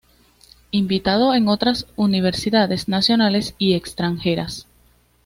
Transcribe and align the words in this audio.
Invitado 0.71 1.35
en 1.35 1.47
otras 1.47 1.85
universidades 1.95 2.87
nacionales 2.87 3.53
y 3.59 3.75
extranjeras. 3.75 4.65